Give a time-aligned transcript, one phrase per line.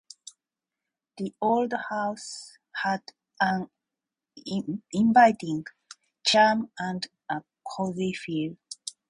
[1.17, 3.03] The old house had
[3.39, 3.69] an
[4.91, 5.65] inviting
[6.25, 8.55] charm and a cozy feel.